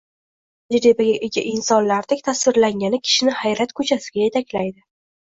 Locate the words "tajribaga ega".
0.99-1.41